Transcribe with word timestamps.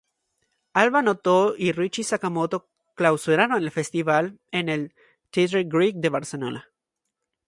Alva 0.73 1.01
Noto 1.05 1.53
y 1.55 1.73
Ryuichi 1.73 2.03
Sakamoto 2.03 2.65
clausuraron 2.95 3.61
el 3.61 3.69
festival 3.69 4.39
en 4.49 4.67
el 4.67 4.95
Teatre 5.29 5.63
Grec 5.65 5.97
de 5.97 6.09
Barcelona. 6.09 6.69